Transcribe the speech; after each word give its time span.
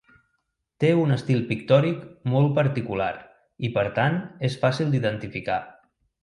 Té 0.83 0.87
un 1.01 1.15
estil 1.15 1.43
pictòric 1.51 1.99
molt 2.35 2.55
particular 2.61 3.11
i, 3.21 3.71
per 3.77 3.85
tant, 4.01 4.19
és 4.49 4.57
fàcil 4.65 4.91
d'identificar. 4.97 5.61